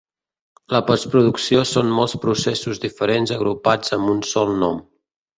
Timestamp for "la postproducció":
0.75-1.59